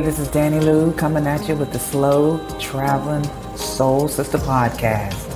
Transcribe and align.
This 0.00 0.18
is 0.18 0.28
Danny 0.28 0.60
Lou 0.60 0.94
coming 0.94 1.26
at 1.26 1.46
you 1.46 1.54
with 1.54 1.72
the 1.74 1.78
Slow 1.78 2.38
Traveling 2.58 3.22
Soul 3.54 4.08
Sister 4.08 4.38
podcast. 4.38 5.28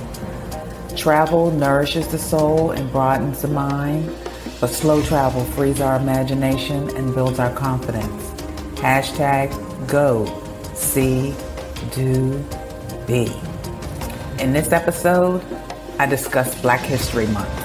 Travel 0.97 1.51
nourishes 1.51 2.07
the 2.07 2.17
soul 2.17 2.71
and 2.71 2.91
broadens 2.91 3.43
the 3.43 3.47
mind, 3.47 4.11
but 4.59 4.71
slow 4.71 5.03
travel 5.03 5.43
frees 5.43 5.81
our 5.81 5.97
imagination 5.97 6.89
and 6.97 7.13
builds 7.13 7.37
our 7.37 7.53
confidence. 7.53 8.23
Hashtag 8.79 9.51
go, 9.87 10.25
see, 10.73 11.35
do, 11.93 12.43
be. 13.05 13.31
In 14.39 14.51
this 14.51 14.71
episode, 14.71 15.43
I 15.99 16.07
discuss 16.07 16.59
Black 16.61 16.81
History 16.81 17.27
Month. 17.27 17.64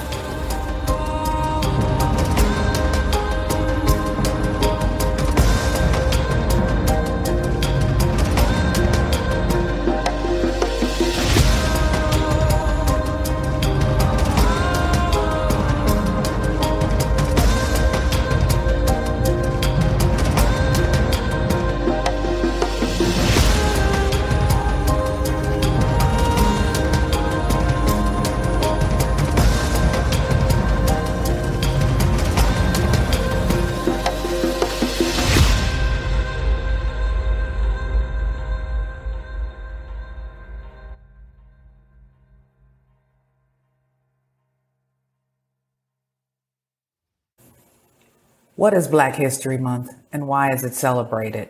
What 48.61 48.75
is 48.75 48.87
Black 48.87 49.15
History 49.15 49.57
Month 49.57 49.95
and 50.13 50.27
why 50.27 50.53
is 50.53 50.63
it 50.63 50.75
celebrated? 50.75 51.49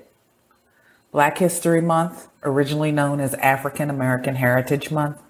Black 1.12 1.40
History 1.40 1.82
Month, 1.82 2.30
originally 2.42 2.94
known 2.94 3.20
as 3.20 3.34
African 3.34 3.90
American 3.90 4.36
Heritage 4.36 4.92
Month, 4.92 5.22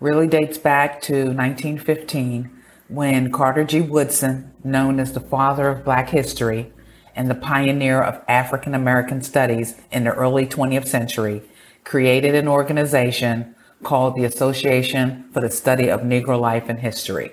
really 0.00 0.26
dates 0.26 0.56
back 0.56 1.02
to 1.02 1.26
1915 1.26 2.50
when 2.88 3.30
Carter 3.30 3.64
G. 3.64 3.82
Woodson, 3.82 4.54
known 4.64 4.98
as 4.98 5.12
the 5.12 5.20
father 5.20 5.68
of 5.68 5.84
Black 5.84 6.08
history 6.08 6.72
and 7.14 7.28
the 7.28 7.34
pioneer 7.34 8.00
of 8.00 8.24
African 8.26 8.74
American 8.74 9.20
studies 9.20 9.74
in 9.92 10.04
the 10.04 10.14
early 10.14 10.46
20th 10.46 10.86
century, 10.86 11.42
created 11.84 12.34
an 12.34 12.48
organization 12.48 13.54
called 13.82 14.16
the 14.16 14.24
Association 14.24 15.28
for 15.34 15.42
the 15.42 15.50
Study 15.50 15.90
of 15.90 16.00
Negro 16.00 16.40
Life 16.40 16.70
and 16.70 16.78
History. 16.78 17.32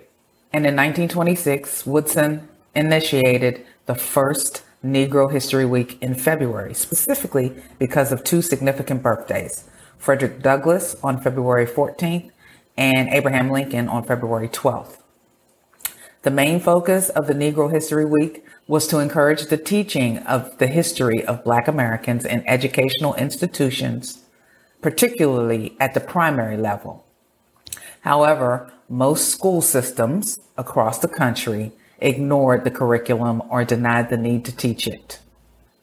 And 0.51 0.65
in 0.65 0.75
1926, 0.75 1.85
Woodson 1.85 2.49
initiated 2.75 3.65
the 3.85 3.95
first 3.95 4.63
Negro 4.83 5.31
History 5.31 5.65
Week 5.65 5.97
in 6.01 6.13
February, 6.13 6.73
specifically 6.73 7.55
because 7.79 8.11
of 8.11 8.23
two 8.23 8.41
significant 8.41 9.01
birthdays 9.01 9.65
Frederick 9.97 10.41
Douglass 10.41 10.95
on 11.03 11.21
February 11.21 11.65
14th 11.65 12.29
and 12.77 13.09
Abraham 13.09 13.49
Lincoln 13.49 13.87
on 13.87 14.03
February 14.03 14.47
12th. 14.47 14.97
The 16.21 16.31
main 16.31 16.59
focus 16.59 17.09
of 17.09 17.27
the 17.27 17.33
Negro 17.33 17.71
History 17.71 18.05
Week 18.05 18.43
was 18.67 18.87
to 18.87 18.99
encourage 18.99 19.45
the 19.45 19.57
teaching 19.57 20.17
of 20.19 20.57
the 20.57 20.67
history 20.67 21.23
of 21.23 21.43
Black 21.43 21.67
Americans 21.67 22.25
in 22.25 22.47
educational 22.47 23.13
institutions, 23.15 24.23
particularly 24.81 25.77
at 25.79 25.93
the 25.93 25.99
primary 25.99 26.57
level. 26.57 27.05
However, 28.01 28.71
most 28.89 29.29
school 29.29 29.61
systems 29.61 30.39
across 30.57 30.99
the 30.99 31.07
country 31.07 31.71
ignored 31.99 32.63
the 32.63 32.71
curriculum 32.71 33.41
or 33.49 33.63
denied 33.63 34.09
the 34.09 34.17
need 34.17 34.45
to 34.45 34.55
teach 34.55 34.87
it. 34.87 35.19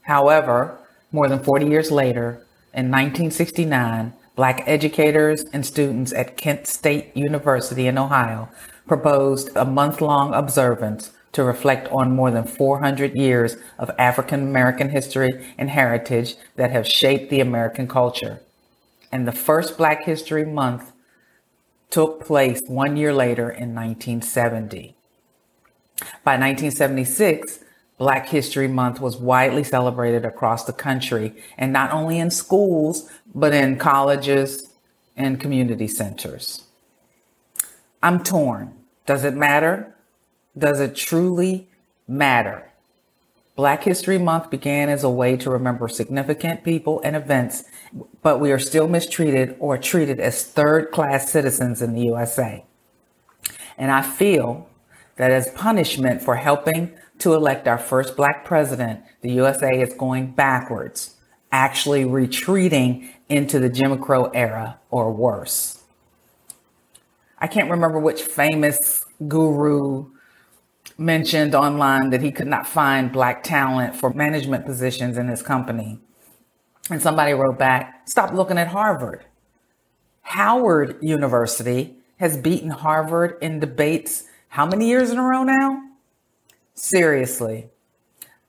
However, 0.03 0.79
more 1.11 1.29
than 1.29 1.43
40 1.43 1.67
years 1.67 1.91
later, 1.91 2.45
in 2.75 2.91
1969, 2.91 4.15
Black 4.35 4.63
educators 4.67 5.45
and 5.53 5.65
students 5.67 6.13
at 6.15 6.39
Kent 6.39 6.67
State 6.67 7.15
University 7.15 7.87
in 7.87 7.99
Ohio 7.99 8.49
proposed 8.87 9.55
a 9.55 9.67
month 9.67 10.01
long 10.01 10.33
observance 10.33 11.13
to 11.33 11.45
reflect 11.45 11.89
on 11.89 12.17
more 12.17 12.31
than 12.31 12.45
400 12.45 13.15
years 13.15 13.57
of 13.79 13.91
African 13.99 14.43
American 14.43 14.89
history 14.89 15.55
and 15.59 15.69
heritage 15.69 16.37
that 16.57 16.71
have 16.71 16.87
shaped 16.87 17.31
the 17.31 17.41
American 17.41 17.87
culture. 17.87 18.41
And 19.11 19.29
the 19.29 19.33
first 19.33 19.77
Black 19.77 20.05
History 20.05 20.47
Month 20.47 20.93
took 21.91 22.25
place 22.25 22.61
one 22.67 22.97
year 22.97 23.13
later 23.13 23.51
in 23.51 23.75
1970. 23.75 24.97
By 26.25 26.39
1976, 26.39 27.61
Black 27.99 28.29
History 28.29 28.69
Month 28.69 29.01
was 29.01 29.17
widely 29.17 29.63
celebrated 29.63 30.25
across 30.25 30.65
the 30.65 30.73
country, 30.73 31.35
and 31.57 31.73
not 31.73 31.93
only 31.93 32.19
in 32.19 32.31
schools, 32.31 33.09
but 33.35 33.53
in 33.53 33.79
colleges 33.79 34.69
and 35.17 35.41
community 35.41 35.87
centers. 35.87 36.65
I'm 38.03 38.25
torn. 38.25 38.75
Does 39.07 39.25
it 39.25 39.35
matter? 39.35 39.95
Does 40.59 40.81
it 40.81 40.97
truly 40.97 41.69
matter? 42.09 42.73
Black 43.55 43.85
History 43.85 44.19
Month 44.19 44.51
began 44.51 44.89
as 44.89 45.05
a 45.05 45.11
way 45.11 45.37
to 45.37 45.51
remember 45.51 45.87
significant 45.87 46.65
people 46.65 47.01
and 47.05 47.15
events, 47.15 47.65
but 48.23 48.41
we 48.41 48.51
are 48.51 48.59
still 48.59 48.89
mistreated 48.89 49.55
or 49.59 49.77
treated 49.77 50.19
as 50.19 50.45
third 50.45 50.91
class 50.91 51.31
citizens 51.31 51.83
in 51.83 51.95
the 51.95 52.07
USA. 52.07 52.65
And 53.77 53.91
I 53.91 54.03
feel 54.03 54.69
that 55.17 55.31
as 55.31 55.51
punishment 55.51 56.23
for 56.23 56.37
helping 56.37 56.93
to 57.19 57.35
elect 57.35 57.69
our 57.69 57.79
first 57.79 58.17
black 58.17 58.45
president, 58.45 59.01
the 59.21 59.33
USA 59.33 59.71
is 59.71 59.95
going 59.95 60.33
backwards, 60.33 61.17
actually 61.51 62.05
retreating 62.05 63.09
into 63.29 63.59
the 63.59 63.69
Jim 63.69 63.99
Crow 63.99 64.25
era 64.35 64.79
or 64.91 65.13
worse. 65.13 65.83
I 67.39 67.47
can't 67.47 67.71
remember 67.71 67.99
which 67.99 68.23
famous 68.23 69.05
guru 69.29 70.11
mentioned 70.99 71.55
online 71.55 72.11
that 72.11 72.23
he 72.23 72.31
could 72.31 72.47
not 72.47 72.67
find 72.67 73.13
black 73.13 73.43
talent 73.43 73.97
for 73.97 74.13
management 74.13 74.65
positions 74.65 75.19
in 75.19 75.29
his 75.29 75.43
company. 75.43 75.99
And 76.91 77.01
somebody 77.01 77.33
wrote 77.33 77.59
back, 77.59 78.09
stop 78.09 78.33
looking 78.33 78.59
at 78.59 78.69
Harvard. 78.69 79.25
Howard 80.23 80.99
University 81.01 81.97
has 82.19 82.37
beaten 82.37 82.71
Harvard 82.71 83.37
in 83.41 83.61
debates 83.61 84.25
how 84.53 84.67
many 84.67 84.87
years 84.87 85.11
in 85.11 85.17
a 85.17 85.23
row 85.23 85.45
now? 85.45 85.83
Seriously, 86.75 87.71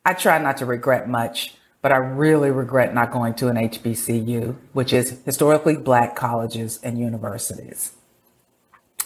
I 0.03 0.13
try 0.13 0.37
not 0.37 0.57
to 0.57 0.65
regret 0.65 1.07
much, 1.07 1.55
but 1.81 1.93
I 1.93 1.95
really 1.95 2.51
regret 2.51 2.93
not 2.93 3.13
going 3.13 3.35
to 3.35 3.47
an 3.47 3.55
HBCU, 3.55 4.57
which 4.73 4.91
is 4.91 5.21
historically 5.23 5.77
black 5.77 6.13
colleges 6.13 6.77
and 6.83 6.99
universities. 6.99 7.93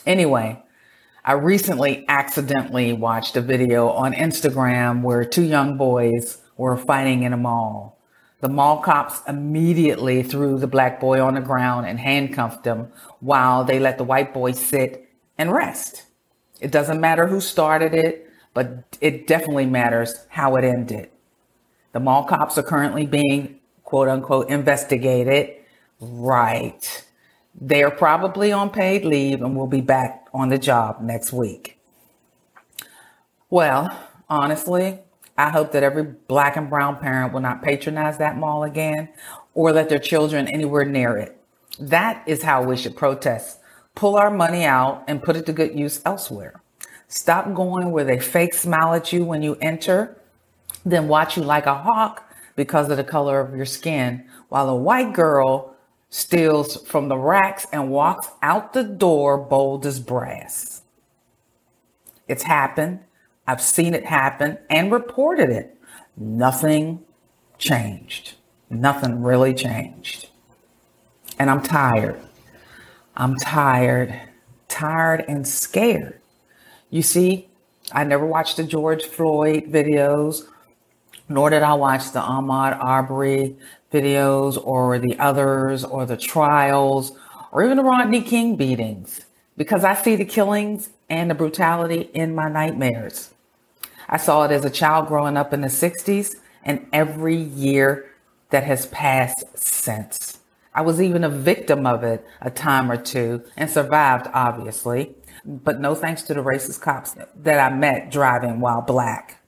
Anyway, 0.07 0.63
I 1.23 1.33
recently 1.33 2.03
accidentally 2.07 2.93
watched 2.93 3.37
a 3.37 3.41
video 3.41 3.89
on 3.89 4.13
Instagram 4.13 5.03
where 5.03 5.23
two 5.23 5.43
young 5.43 5.77
boys 5.77 6.39
were 6.57 6.77
fighting 6.77 7.21
in 7.21 7.31
a 7.31 7.37
mall. 7.37 7.99
The 8.41 8.49
mall 8.49 8.81
cops 8.81 9.21
immediately 9.27 10.23
threw 10.23 10.57
the 10.57 10.65
black 10.65 10.99
boy 10.99 11.21
on 11.21 11.35
the 11.35 11.41
ground 11.41 11.85
and 11.85 11.99
handcuffed 11.99 12.65
him 12.65 12.87
while 13.19 13.63
they 13.63 13.77
let 13.77 13.99
the 13.99 14.03
white 14.03 14.33
boy 14.33 14.53
sit 14.53 15.07
and 15.37 15.51
rest. 15.51 16.06
It 16.59 16.71
doesn't 16.71 16.99
matter 16.99 17.27
who 17.27 17.39
started 17.39 17.93
it, 17.93 18.29
but 18.53 18.97
it 19.01 19.27
definitely 19.27 19.65
matters 19.65 20.25
how 20.29 20.55
it 20.55 20.63
ended. 20.63 21.09
The 21.91 21.99
mall 21.99 22.23
cops 22.23 22.57
are 22.57 22.63
currently 22.63 23.05
being 23.05 23.59
quote 23.83 24.07
unquote 24.07 24.49
investigated. 24.49 25.55
Right. 25.99 27.05
They 27.59 27.83
are 27.83 27.91
probably 27.91 28.51
on 28.51 28.69
paid 28.69 29.05
leave 29.05 29.41
and 29.41 29.55
will 29.55 29.67
be 29.67 29.81
back 29.81 30.27
on 30.33 30.49
the 30.49 30.57
job 30.57 31.01
next 31.01 31.33
week. 31.33 31.79
Well, 33.49 33.97
honestly, 34.29 34.99
I 35.37 35.49
hope 35.49 35.71
that 35.71 35.83
every 35.83 36.03
black 36.03 36.57
and 36.57 36.69
brown 36.69 36.97
parent 36.97 37.33
will 37.33 37.41
not 37.41 37.63
patronize 37.63 38.17
that 38.17 38.37
mall 38.37 38.63
again 38.63 39.09
or 39.53 39.71
let 39.71 39.89
their 39.89 39.99
children 39.99 40.47
anywhere 40.47 40.85
near 40.85 41.17
it. 41.17 41.39
That 41.79 42.23
is 42.27 42.43
how 42.43 42.63
we 42.63 42.75
should 42.75 42.95
protest 42.95 43.59
pull 43.97 44.15
our 44.15 44.29
money 44.29 44.63
out 44.63 45.03
and 45.07 45.23
put 45.23 45.35
it 45.35 45.47
to 45.47 45.51
good 45.51 45.77
use 45.77 46.01
elsewhere. 46.05 46.61
Stop 47.07 47.51
going 47.55 47.89
where 47.89 48.03
they 48.03 48.19
fake 48.19 48.53
smile 48.53 48.93
at 48.93 49.11
you 49.11 49.25
when 49.25 49.41
you 49.41 49.55
enter, 49.55 50.15
then 50.85 51.07
watch 51.07 51.35
you 51.35 51.41
like 51.43 51.65
a 51.65 51.73
hawk 51.73 52.23
because 52.55 52.91
of 52.91 52.97
the 52.97 53.03
color 53.03 53.39
of 53.39 53.55
your 53.55 53.65
skin, 53.65 54.23
while 54.49 54.69
a 54.69 54.75
white 54.75 55.13
girl 55.13 55.75
steals 56.09 56.85
from 56.85 57.07
the 57.07 57.17
racks 57.17 57.65
and 57.73 57.89
walks 57.89 58.27
out 58.43 58.73
the 58.73 58.83
door 58.83 59.35
bold 59.35 59.83
as 59.83 59.99
brass. 59.99 60.83
It's 62.27 62.43
happened. 62.43 62.99
I've 63.47 63.61
seen 63.61 63.95
it 63.95 64.05
happen 64.05 64.59
and 64.69 64.91
reported 64.91 65.49
it. 65.49 65.75
Nothing 66.15 67.03
changed. 67.57 68.35
Nothing 68.69 69.23
really 69.23 69.55
changed. 69.55 70.29
And 71.39 71.49
I'm 71.49 71.63
tired. 71.63 72.21
I'm 73.19 73.35
tired, 73.37 74.13
tired 74.67 75.25
and 75.27 75.47
scared. 75.47 76.21
You 76.91 77.01
see, 77.01 77.49
I 77.91 78.03
never 78.03 78.23
watched 78.23 78.57
the 78.57 78.63
George 78.63 79.05
Floyd 79.05 79.71
videos, 79.71 80.43
nor 81.27 81.49
did 81.49 81.63
I 81.63 81.73
watch 81.73 82.11
the 82.11 82.19
Ahmaud 82.19 82.77
Arbery 82.79 83.55
videos 83.91 84.63
or 84.63 84.99
the 84.99 85.17
others 85.17 85.83
or 85.83 86.05
the 86.05 86.15
trials 86.15 87.11
or 87.51 87.65
even 87.65 87.77
the 87.77 87.83
Rodney 87.83 88.21
King 88.21 88.55
beatings 88.55 89.25
because 89.57 89.83
I 89.83 89.95
see 89.95 90.15
the 90.15 90.23
killings 90.23 90.91
and 91.09 91.31
the 91.31 91.35
brutality 91.35 92.11
in 92.13 92.35
my 92.35 92.49
nightmares. 92.49 93.33
I 94.07 94.17
saw 94.17 94.43
it 94.43 94.51
as 94.51 94.63
a 94.63 94.69
child 94.69 95.07
growing 95.07 95.37
up 95.37 95.53
in 95.53 95.61
the 95.61 95.69
60s 95.69 96.35
and 96.63 96.85
every 96.93 97.35
year 97.35 98.11
that 98.51 98.63
has 98.63 98.85
passed 98.85 99.43
since. 99.55 100.37
I 100.77 100.81
was 100.81 101.01
even 101.01 101.23
a 101.23 101.29
victim 101.29 101.87
of 101.87 102.03
it 102.03 102.23
a 102.39 102.51
time 102.51 102.91
or 102.91 102.97
two 102.97 103.43
and 103.57 103.67
survived, 103.67 104.27
obviously, 104.31 105.15
but 105.43 105.81
no 105.81 105.95
thanks 105.95 106.21
to 106.23 106.35
the 106.35 106.43
racist 106.43 106.81
cops 106.81 107.15
that 107.35 107.59
I 107.59 107.75
met 107.75 108.11
driving 108.11 108.59
while 108.59 108.83
black. 108.83 109.41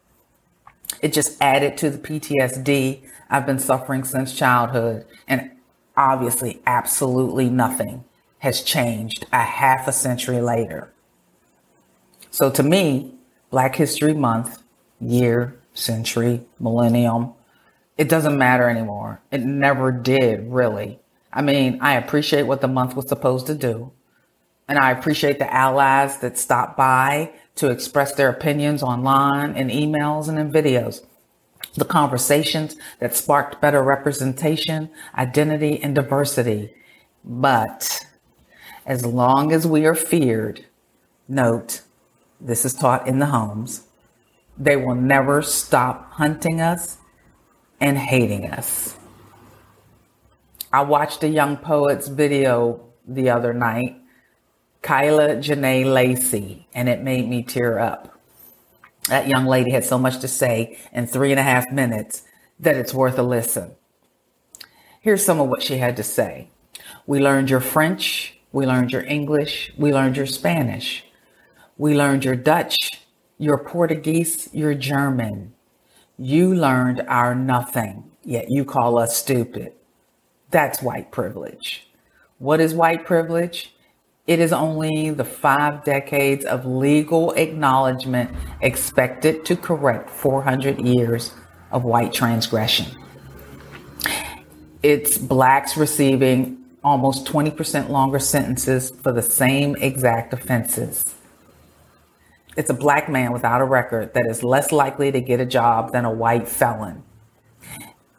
It 1.04 1.14
just 1.14 1.40
added 1.40 1.78
to 1.78 1.92
the 1.92 2.00
PTSD 2.00 3.04
I've 3.30 3.46
been 3.46 3.60
suffering 3.60 4.06
since 4.06 4.34
childhood, 4.34 5.06
and 5.28 5.52
obviously, 5.96 6.64
absolutely 6.66 7.48
nothing 7.48 8.06
has 8.40 8.64
changed 8.64 9.28
a 9.32 9.44
half 9.44 9.88
a 9.88 9.92
century 9.92 10.42
later. 10.42 10.92
So 12.32 12.50
to 12.50 12.64
me, 12.64 13.14
Black 13.52 13.76
History 13.76 14.16
Month, 14.16 14.64
year, 15.00 15.60
century, 15.76 16.42
millennium, 16.60 17.34
it 18.00 18.10
doesn't 18.10 18.36
matter 18.36 18.68
anymore. 18.68 19.22
It 19.30 19.42
never 19.42 19.92
did, 19.92 20.52
really. 20.52 21.00
I 21.32 21.42
mean, 21.42 21.80
I 21.82 21.94
appreciate 21.96 22.44
what 22.44 22.62
the 22.62 22.68
month 22.68 22.96
was 22.96 23.08
supposed 23.08 23.48
to 23.48 23.56
do. 23.56 23.92
And 24.68 24.78
I 24.78 24.92
appreciate 24.92 25.40
the 25.40 25.52
allies 25.52 26.20
that 26.20 26.38
stopped 26.38 26.78
by 26.78 27.32
to 27.56 27.72
express 27.72 28.14
their 28.14 28.30
opinions 28.30 28.84
online 28.84 29.56
in 29.56 29.70
emails 29.70 30.30
and 30.30 30.38
in 30.38 30.52
videos. 30.52 31.04
The 31.76 31.86
conversations 31.86 32.76
that 33.00 33.16
sparked 33.16 33.62
better 33.62 33.84
representation, 33.84 34.90
identity, 35.18 35.82
and 35.82 35.96
diversity. 35.96 36.74
But 37.24 38.06
as 38.86 39.06
long 39.06 39.52
as 39.52 39.68
we 39.68 39.86
are 39.86 39.96
feared, 39.96 40.66
note, 41.28 41.82
this 42.40 42.64
is 42.64 42.74
taught 42.74 43.08
in 43.08 43.20
the 43.20 43.28
homes, 43.28 43.88
they 44.58 44.76
will 44.76 44.96
never 44.96 45.42
stop 45.42 46.12
hunting 46.14 46.62
us 46.62 46.98
and 47.80 47.98
hating 47.98 48.46
us. 48.50 48.99
I 50.72 50.82
watched 50.82 51.24
a 51.24 51.28
young 51.28 51.58
poet's 51.58 52.08
video 52.08 52.86
the 53.08 53.30
other 53.30 53.54
night, 53.54 54.02
Kyla 54.82 55.38
Jenée 55.38 55.92
Lacey, 55.92 56.68
and 56.74 56.88
it 56.88 57.02
made 57.02 57.28
me 57.28 57.44
tear 57.44 57.80
up. 57.80 58.20
That 59.08 59.28
young 59.28 59.46
lady 59.46 59.72
had 59.72 59.84
so 59.84 59.98
much 59.98 60.20
to 60.20 60.28
say 60.28 60.78
in 60.94 61.08
three 61.08 61.32
and 61.32 61.40
a 61.40 61.44
half 61.44 61.72
minutes 61.72 62.24
that 62.60 62.76
it's 62.76 62.94
worth 62.94 63.18
a 63.18 63.24
listen. 63.24 63.72
Here's 65.02 65.26
some 65.26 65.40
of 65.40 65.50
what 65.50 65.64
she 65.64 65.78
had 65.78 65.96
to 65.98 66.04
say. 66.04 66.50
We 67.08 67.20
learned 67.20 67.50
your 67.50 67.62
French, 67.62 68.40
we 68.52 68.66
learned 68.66 68.92
your 68.92 69.04
English. 69.04 69.72
We 69.78 69.94
learned 69.94 70.18
your 70.18 70.26
Spanish. 70.26 71.06
We 71.78 71.96
learned 71.96 72.26
your 72.26 72.36
Dutch, 72.36 72.76
your 73.38 73.58
Portuguese, 73.64 74.50
your 74.54 74.74
German. 74.74 75.54
You 76.18 76.54
learned 76.54 77.04
our 77.08 77.36
nothing, 77.36 78.12
yet 78.24 78.46
you 78.50 78.66
call 78.66 78.98
us 78.98 79.16
stupid. 79.16 79.74
That's 80.52 80.82
white 80.82 81.12
privilege. 81.12 81.88
What 82.40 82.60
is 82.60 82.74
white 82.74 83.06
privilege? 83.06 83.74
It 84.26 84.40
is 84.40 84.54
only 84.54 85.10
the 85.10 85.26
five 85.26 85.84
decades 85.84 86.46
of 86.46 86.66
legal 86.66 87.32
acknowledgement 87.34 88.32
expected 88.62 89.46
to 89.46 89.56
correct 89.56 90.10
400 90.10 90.80
years 90.82 91.34
of 91.72 91.84
white 91.84 92.14
transgression. 92.14 92.88
It's 94.82 95.18
blacks 95.18 95.76
receiving 95.76 96.64
almost 96.84 97.26
20% 97.26 97.90
longer 97.90 98.20
sentences 98.20 98.92
for 98.92 99.12
the 99.12 99.22
same 99.22 99.76
exact 99.76 100.34
offenses. 100.34 101.04
It's 102.56 102.70
a 102.70 102.74
black 102.74 103.10
man 103.10 103.32
without 103.34 103.62
a 103.62 103.66
record 103.66 104.14
that 104.14 104.26
is 104.26 104.44
less 104.44 104.72
likely 104.72 105.12
to 105.12 105.22
get 105.22 105.40
a 105.40 105.46
job 105.46 105.92
than 105.92 106.06
a 106.06 106.12
white 106.12 106.48
felon. 106.48 107.04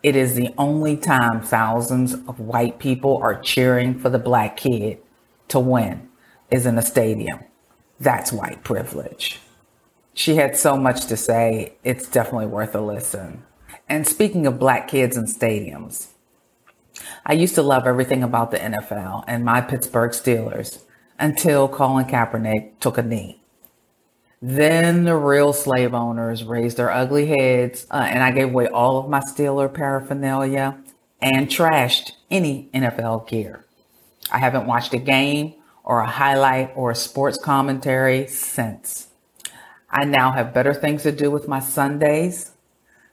It 0.02 0.17
is 0.17 0.35
the 0.35 0.55
only 0.56 0.97
time 0.97 1.43
thousands 1.43 2.14
of 2.14 2.41
white 2.41 2.79
people 2.79 3.19
are 3.23 3.41
cheering 3.41 3.99
for 3.99 4.08
the 4.08 4.19
black 4.19 4.56
kid 4.56 4.99
to 5.49 5.61
win 5.61 6.08
is 6.50 6.64
in 6.64 6.79
a 6.79 6.82
stadium. 6.82 7.41
That's 7.99 8.32
white 8.32 8.64
privilege. 8.64 9.41
She 10.14 10.37
had 10.37 10.56
so 10.56 10.76
much 10.76 11.06
to 11.06 11.17
say, 11.17 11.75
it's 11.85 12.08
definitely 12.08 12.47
worth 12.47 12.75
a 12.75 12.81
listen. 12.81 13.44
And 13.88 14.06
speaking 14.06 14.47
of 14.47 14.58
black 14.58 14.88
kids 14.88 15.17
in 15.17 15.26
stadiums, 15.26 16.08
I 17.26 17.35
used 17.35 17.55
to 17.56 17.62
love 17.62 17.87
everything 17.87 18.23
about 18.23 18.50
the 18.50 18.58
NFL 18.58 19.25
and 19.26 19.44
my 19.44 19.61
Pittsburgh 19.61 20.12
Steelers 20.12 20.82
until 21.19 21.69
Colin 21.69 22.06
Kaepernick 22.06 22.73
took 22.81 22.97
a 22.97 23.02
knee. 23.02 23.43
Then 24.43 25.05
the 25.05 25.17
real 25.17 25.53
slave 25.53 25.93
owners 25.93 26.45
raised 26.45 26.79
their 26.79 26.91
ugly 26.91 27.27
heads, 27.27 27.87
uh, 27.91 28.07
and 28.09 28.23
I 28.23 28.31
gave 28.31 28.49
away 28.49 28.69
all 28.69 28.99
of 28.99 29.11
my 29.11 29.21
Steeler 29.21 29.73
paraphernalia 29.73 30.79
and 31.21 31.49
trashed 31.49 32.13
any 32.31 32.71
NFL 32.73 33.29
gear. 33.29 33.67
I 34.33 34.39
haven't 34.39 34.67
watched 34.67 34.95
a 34.95 34.99
game 34.99 35.55
or 35.85 36.01
a 36.01 36.07
highlight 36.07 36.73
or 36.75 36.91
a 36.91 36.95
sports 36.95 37.37
commentary 37.37 38.27
since. 38.29 39.09
I 39.91 40.05
now 40.05 40.33
have 40.33 40.55
better 40.55 40.73
things 40.73 41.03
to 41.03 41.13
do 41.13 41.31
with 41.31 41.47
my 41.49 41.61
Sundays, 41.61 42.53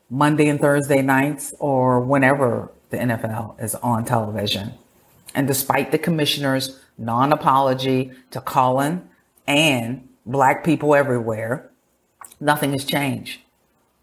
Monday 0.09 0.47
and 0.47 0.61
Thursday 0.61 1.01
nights, 1.01 1.53
or 1.59 1.99
whenever 1.99 2.71
the 2.89 2.97
NFL 2.97 3.61
is 3.61 3.75
on 3.75 4.05
television. 4.05 4.73
And 5.35 5.47
despite 5.47 5.91
the 5.91 5.97
commissioner's 5.97 6.79
non 6.97 7.33
apology 7.33 8.11
to 8.31 8.39
Colin 8.39 9.09
and 9.45 10.06
black 10.27 10.63
people 10.63 10.93
everywhere, 10.93 11.71
nothing 12.39 12.71
has 12.73 12.85
changed. 12.85 13.39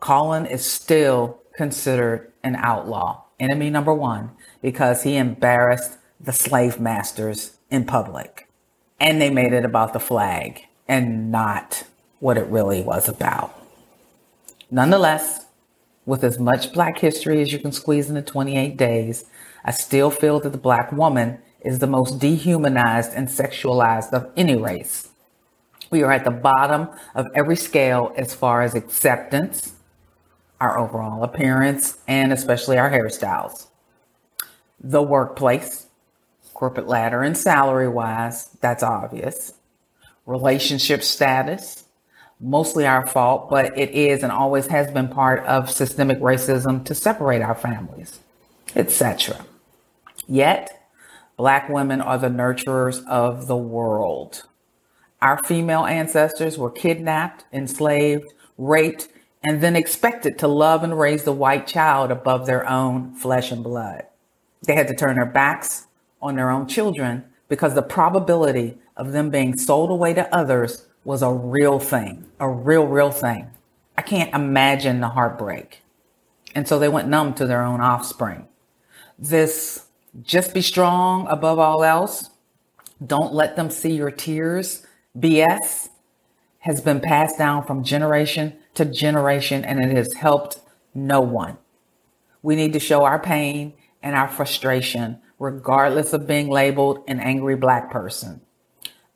Colin 0.00 0.46
is 0.46 0.64
still 0.64 1.38
considered 1.54 2.32
an 2.42 2.56
outlaw, 2.56 3.22
enemy 3.38 3.70
number 3.70 3.94
one, 3.94 4.30
because 4.60 5.02
he 5.02 5.16
embarrassed 5.16 5.98
the 6.20 6.32
slave 6.32 6.80
masters 6.80 7.58
in 7.70 7.84
public. 7.84 8.48
And 8.98 9.20
they 9.20 9.30
made 9.30 9.52
it 9.52 9.64
about 9.64 9.92
the 9.92 10.00
flag 10.00 10.62
and 10.88 11.30
not 11.30 11.84
what 12.20 12.38
it 12.38 12.46
really 12.46 12.82
was 12.82 13.08
about. 13.08 13.60
Nonetheless, 14.70 15.46
with 16.06 16.24
as 16.24 16.38
much 16.38 16.72
Black 16.72 16.98
history 16.98 17.40
as 17.40 17.52
you 17.52 17.58
can 17.58 17.72
squeeze 17.72 18.08
into 18.08 18.22
28 18.22 18.76
days, 18.76 19.24
I 19.64 19.70
still 19.70 20.10
feel 20.10 20.40
that 20.40 20.50
the 20.50 20.58
Black 20.58 20.92
woman 20.92 21.38
is 21.60 21.78
the 21.78 21.86
most 21.86 22.18
dehumanized 22.18 23.12
and 23.14 23.28
sexualized 23.28 24.12
of 24.12 24.30
any 24.36 24.56
race. 24.56 25.03
We 25.90 26.02
are 26.02 26.12
at 26.12 26.24
the 26.24 26.30
bottom 26.30 26.88
of 27.14 27.26
every 27.34 27.56
scale 27.56 28.12
as 28.16 28.34
far 28.34 28.62
as 28.62 28.74
acceptance, 28.74 29.74
our 30.60 30.78
overall 30.78 31.22
appearance, 31.22 31.98
and 32.08 32.32
especially 32.32 32.78
our 32.78 32.90
hairstyles. 32.90 33.68
The 34.80 35.02
workplace, 35.02 35.86
corporate 36.52 36.88
ladder 36.88 37.22
and 37.22 37.36
salary 37.36 37.88
wise, 37.88 38.50
that's 38.60 38.82
obvious. 38.82 39.54
Relationship 40.26 41.02
status, 41.02 41.84
mostly 42.40 42.86
our 42.86 43.06
fault, 43.06 43.50
but 43.50 43.76
it 43.78 43.90
is 43.90 44.22
and 44.22 44.32
always 44.32 44.66
has 44.68 44.90
been 44.90 45.08
part 45.08 45.44
of 45.44 45.70
systemic 45.70 46.18
racism 46.20 46.84
to 46.84 46.94
separate 46.94 47.42
our 47.42 47.54
families, 47.54 48.20
etc. 48.74 49.44
Yet, 50.26 50.88
black 51.36 51.68
women 51.68 52.00
are 52.00 52.18
the 52.18 52.28
nurturers 52.28 53.04
of 53.06 53.46
the 53.46 53.56
world. 53.56 54.44
Our 55.24 55.42
female 55.42 55.86
ancestors 55.86 56.58
were 56.58 56.70
kidnapped, 56.70 57.46
enslaved, 57.50 58.34
raped, 58.58 59.08
and 59.42 59.62
then 59.62 59.74
expected 59.74 60.38
to 60.38 60.48
love 60.48 60.84
and 60.84 60.98
raise 60.98 61.24
the 61.24 61.32
white 61.32 61.66
child 61.66 62.10
above 62.10 62.44
their 62.44 62.68
own 62.68 63.14
flesh 63.14 63.50
and 63.50 63.64
blood. 63.64 64.02
They 64.66 64.74
had 64.74 64.86
to 64.88 64.94
turn 64.94 65.16
their 65.16 65.24
backs 65.24 65.86
on 66.20 66.36
their 66.36 66.50
own 66.50 66.68
children 66.68 67.24
because 67.48 67.74
the 67.74 67.82
probability 67.82 68.76
of 68.98 69.12
them 69.12 69.30
being 69.30 69.56
sold 69.56 69.88
away 69.88 70.12
to 70.12 70.34
others 70.34 70.86
was 71.04 71.22
a 71.22 71.32
real 71.32 71.78
thing, 71.78 72.26
a 72.38 72.48
real, 72.48 72.86
real 72.86 73.10
thing. 73.10 73.48
I 73.96 74.02
can't 74.02 74.34
imagine 74.34 75.00
the 75.00 75.08
heartbreak. 75.08 75.80
And 76.54 76.68
so 76.68 76.78
they 76.78 76.88
went 76.90 77.08
numb 77.08 77.32
to 77.34 77.46
their 77.46 77.62
own 77.62 77.80
offspring. 77.80 78.46
This 79.18 79.86
just 80.22 80.52
be 80.52 80.60
strong 80.60 81.26
above 81.28 81.58
all 81.58 81.82
else. 81.82 82.28
Don't 83.04 83.32
let 83.32 83.56
them 83.56 83.70
see 83.70 83.94
your 83.96 84.10
tears. 84.10 84.86
BS 85.16 85.90
has 86.60 86.80
been 86.80 87.00
passed 87.00 87.38
down 87.38 87.64
from 87.64 87.84
generation 87.84 88.56
to 88.74 88.84
generation 88.84 89.64
and 89.64 89.78
it 89.78 89.96
has 89.96 90.14
helped 90.14 90.58
no 90.94 91.20
one. 91.20 91.58
We 92.42 92.56
need 92.56 92.72
to 92.72 92.80
show 92.80 93.04
our 93.04 93.18
pain 93.18 93.74
and 94.02 94.16
our 94.16 94.28
frustration, 94.28 95.18
regardless 95.38 96.12
of 96.12 96.26
being 96.26 96.48
labeled 96.48 97.04
an 97.06 97.20
angry 97.20 97.56
black 97.56 97.90
person. 97.90 98.40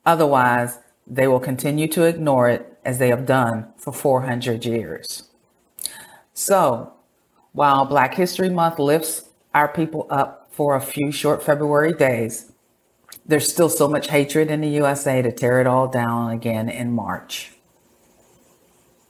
Otherwise, 0.05 0.79
they 1.05 1.27
will 1.27 1.39
continue 1.39 1.87
to 1.89 2.03
ignore 2.03 2.49
it 2.49 2.77
as 2.85 2.97
they 2.99 3.09
have 3.09 3.25
done 3.25 3.67
for 3.77 3.91
400 3.91 4.65
years. 4.65 5.29
So, 6.33 6.93
while 7.51 7.85
Black 7.85 8.13
History 8.13 8.49
Month 8.49 8.79
lifts 8.79 9.25
our 9.53 9.67
people 9.67 10.07
up 10.09 10.47
for 10.51 10.75
a 10.75 10.81
few 10.81 11.11
short 11.11 11.43
February 11.43 11.93
days, 11.93 12.51
there's 13.29 13.47
still 13.47 13.69
so 13.69 13.87
much 13.87 14.09
hatred 14.09 14.49
in 14.49 14.61
the 14.61 14.69
USA 14.69 15.21
to 15.21 15.31
tear 15.31 15.61
it 15.61 15.67
all 15.67 15.87
down 15.87 16.31
again 16.31 16.67
in 16.67 16.91
March. 16.91 17.51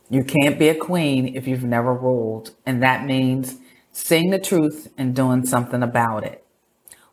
You 0.10 0.26
can't 0.26 0.60
be 0.60 0.68
a 0.68 0.76
queen 0.76 1.38
if 1.38 1.48
you've 1.48 1.64
never 1.64 1.94
ruled, 1.94 2.54
and 2.66 2.84
that 2.84 3.06
means 3.06 3.56
seeing 3.94 4.30
the 4.30 4.38
truth 4.38 4.92
and 4.98 5.16
doing 5.16 5.46
something 5.46 5.82
about 5.82 6.26
it. 6.26 6.44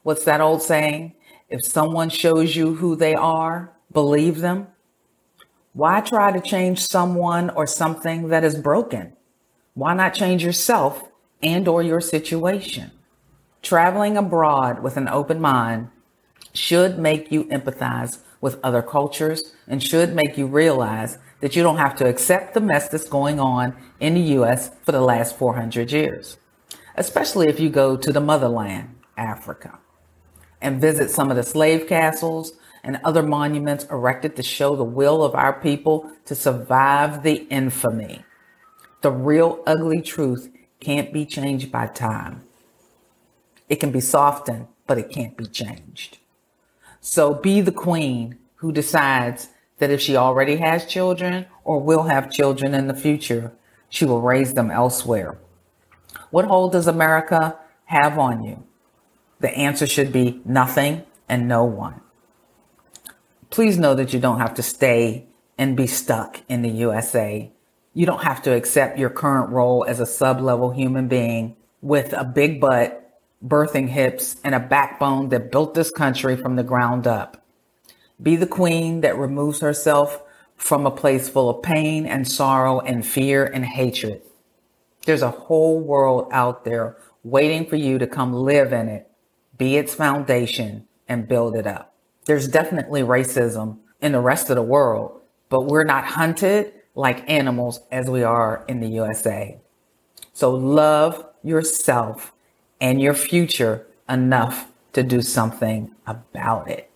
What's 0.03 0.25
that 0.25 0.41
old 0.41 0.63
saying? 0.63 1.15
If 1.49 1.65
someone 1.65 2.09
shows 2.09 2.57
you 2.57 2.75
who 2.75 2.97
they 2.97 3.15
are, 3.15 3.73
believe 3.93 4.41
them. 4.41 4.67
Why 5.75 6.01
try 6.01 6.33
to 6.33 6.41
change 6.41 6.81
someone 6.81 7.51
or 7.51 7.69
something 7.69 8.31
that 8.31 8.43
is 8.43 8.57
broken? 8.57 9.13
Why 9.75 9.95
not 9.95 10.13
change 10.13 10.43
yourself 10.43 11.05
and 11.41 11.69
or 11.69 11.85
your 11.85 12.01
situation? 12.01 12.91
Traveling 13.63 14.17
abroad 14.17 14.83
with 14.83 14.97
an 14.97 15.09
open 15.09 15.41
mind 15.41 15.91
should 16.59 16.99
make 16.99 17.31
you 17.31 17.45
empathize 17.45 18.19
with 18.41 18.59
other 18.63 18.83
cultures 18.83 19.55
and 19.67 19.83
should 19.83 20.15
make 20.15 20.37
you 20.37 20.47
realize 20.47 21.19
that 21.41 21.57
you 21.57 21.63
don't 21.63 21.79
have 21.79 21.97
to 21.97 22.07
accept 22.07 22.55
the 22.55 22.61
mess 22.61 22.89
that's 22.89 23.09
going 23.09 23.39
on 23.41 23.77
in 24.01 24.15
the 24.15 24.21
US 24.39 24.71
for 24.83 24.93
the 24.93 25.01
last 25.01 25.37
400 25.37 25.93
years, 25.93 26.39
especially 26.97 27.49
if 27.49 27.61
you 27.61 27.71
go 27.71 27.97
to 27.97 28.13
the 28.13 28.21
motherland, 28.21 28.95
Africa, 29.17 29.79
and 30.61 30.81
visit 30.81 31.11
some 31.11 31.31
of 31.31 31.37
the 31.37 31.43
slave 31.43 31.87
castles 31.87 32.53
and 32.83 33.01
other 33.05 33.23
monuments 33.23 33.85
erected 33.91 34.37
to 34.37 34.43
show 34.43 34.77
the 34.77 34.85
will 34.85 35.25
of 35.25 35.35
our 35.35 35.61
people 35.61 36.11
to 36.25 36.35
survive 36.35 37.23
the 37.23 37.47
infamy. 37.51 38.25
The 39.03 39.11
real 39.11 39.63
ugly 39.67 40.01
truth 40.01 40.51
can't 40.81 41.13
be 41.13 41.27
changed 41.27 41.73
by 41.73 41.89
time. 41.89 42.43
It 43.69 43.77
can 43.77 43.91
be 43.91 44.01
softened, 44.01 44.69
but 44.87 44.99
it 44.99 45.11
can't 45.11 45.37
be 45.37 45.47
changed. 45.47 46.19
So 47.01 47.35
be 47.35 47.61
the 47.61 47.73
queen 47.73 48.39
who 48.57 48.73
decides 48.73 49.49
that 49.79 49.91
if 49.91 50.01
she 50.01 50.17
already 50.17 50.57
has 50.57 50.87
children 50.87 51.47
or 51.65 51.81
will 51.81 52.05
have 52.05 52.31
children 52.31 52.75
in 52.75 52.87
the 52.87 52.95
future, 52.95 53.53
she 53.89 54.05
will 54.05 54.21
raise 54.21 54.55
them 54.55 54.71
elsewhere. 54.71 55.39
What 56.31 56.47
hold 56.47 56.73
does 56.73 56.87
America 56.87 57.59
have 57.85 58.19
on 58.19 58.43
you? 58.43 58.65
The 59.41 59.51
answer 59.57 59.87
should 59.87 60.13
be 60.13 60.41
nothing 60.45 61.05
and 61.29 61.47
no 61.47 61.65
one. 61.65 62.01
Please 63.51 63.79
know 63.79 63.95
that 63.95 64.13
you 64.13 64.21
don't 64.21 64.41
have 64.41 64.55
to 64.55 64.63
stay 64.63 65.27
and 65.59 65.77
be 65.77 65.87
stuck 65.87 66.43
in 66.49 66.63
the 66.63 66.71
USA. 66.71 67.51
You 67.95 68.07
don't 68.07 68.25
have 68.25 68.43
to 68.43 68.55
accept 68.55 68.99
your 68.99 69.11
current 69.11 69.51
role 69.51 69.85
as 69.87 70.01
a 70.01 70.07
sub 70.07 70.41
level 70.41 70.71
human 70.71 71.09
being 71.09 71.57
with 71.81 72.13
a 72.13 72.25
big 72.25 72.61
butt 72.61 73.06
birthing 73.45 73.89
hips, 73.89 74.37
and 74.43 74.55
a 74.55 74.61
backbone 74.61 75.29
that 75.29 75.51
built 75.53 75.75
this 75.75 75.91
country 75.91 76.37
from 76.37 76.57
the 76.57 76.63
ground 76.63 77.07
up. 77.07 77.45
Be 78.23 78.37
the 78.37 78.47
queen 78.47 79.03
that 79.03 79.19
removes 79.19 79.61
herself 79.61 80.23
from 80.57 80.87
a 80.87 80.91
place 80.91 81.29
full 81.29 81.51
of 81.51 81.63
pain 81.63 82.07
and 82.07 82.27
sorrow 82.27 82.81
and 82.81 83.07
fear 83.07 83.45
and 83.45 83.65
hatred. 83.65 84.23
There's 85.05 85.23
a 85.23 85.31
whole 85.31 85.79
world 85.81 86.29
out 86.33 86.65
there 86.65 86.97
waiting 87.23 87.67
for 87.67 87.77
you 87.77 87.99
to 87.99 88.07
come 88.07 88.33
live 88.33 88.73
in 88.73 88.89
it, 88.89 89.11
be 89.59 89.77
its 89.77 89.95
foundation, 89.95 90.87
and 91.09 91.29
build 91.29 91.55
it 91.57 91.67
up. 91.67 91.95
There's 92.25 92.49
definitely 92.49 93.03
racism 93.03 93.79
in 94.01 94.13
the 94.13 94.21
rest 94.21 94.51
of 94.51 94.57
the 94.57 94.63
world, 94.63 95.21
but 95.49 95.67
we're 95.67 95.85
not 95.85 96.05
hunted 96.05 96.73
like 96.95 97.29
animals 97.31 97.81
as 97.93 98.09
we 98.09 98.23
are 98.23 98.65
in 98.67 98.81
the 98.81 98.89
USA. 98.89 99.61
So 100.33 100.51
love 100.51 101.25
yourself 101.43 102.33
and 102.81 103.01
your 103.01 103.15
future 103.15 103.87
enough 104.09 104.71
to 104.93 105.03
do 105.03 105.23
something 105.23 105.95
about 106.07 106.69
it. 106.69 106.91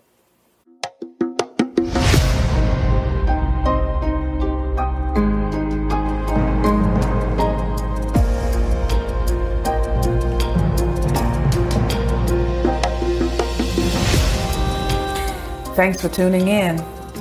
Thanks 15.76 16.02
for 16.02 16.10
tuning 16.10 16.48
in. 16.48 16.78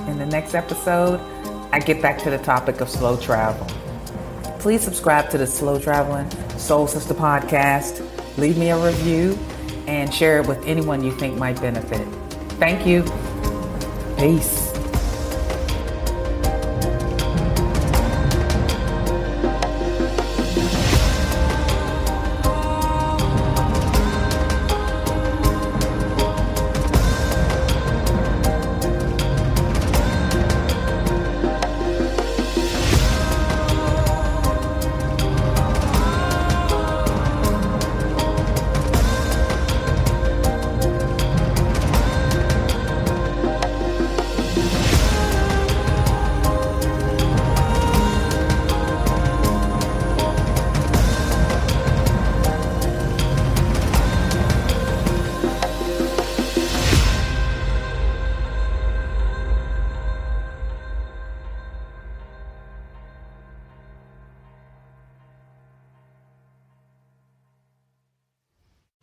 In 0.08 0.18
the 0.18 0.26
next 0.26 0.54
episode, 0.54 1.22
I 1.72 1.80
get 1.80 2.02
back 2.02 2.18
to 2.24 2.30
the 2.30 2.40
topic 2.40 2.82
of 2.82 2.90
slow 2.90 3.16
travel. 3.16 3.66
Please 4.60 4.82
subscribe 4.82 5.30
to 5.30 5.38
the 5.38 5.48
Slow 5.48 5.80
Traveling 5.80 6.30
Soul 6.58 6.86
Sister 6.86 7.14
podcast 7.14 8.19
leave 8.40 8.58
me 8.58 8.70
a 8.70 8.78
review, 8.78 9.38
and 9.88 10.14
share 10.14 10.40
it 10.40 10.48
with 10.48 10.66
anyone 10.66 11.04
you 11.04 11.12
think 11.12 11.38
might 11.38 11.60
benefit. 11.60 12.08
Thank 12.60 12.86
you. 12.86 13.04
Peace. 14.18 14.69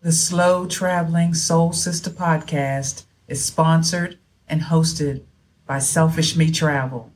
The 0.06 0.12
Slow 0.12 0.68
Traveling 0.68 1.34
Soul 1.34 1.72
Sister 1.72 2.10
podcast 2.10 3.06
is 3.26 3.44
sponsored 3.44 4.20
and 4.46 4.60
hosted 4.62 5.24
by 5.66 5.80
Selfish 5.80 6.36
Me 6.36 6.52
Travel. 6.52 7.10